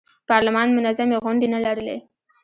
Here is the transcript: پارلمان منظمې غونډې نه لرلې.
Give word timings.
پارلمان 0.29 0.67
منظمې 0.77 1.17
غونډې 1.23 1.47
نه 1.53 1.59
لرلې. 1.65 1.97